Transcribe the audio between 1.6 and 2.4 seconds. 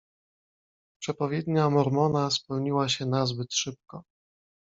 Mormona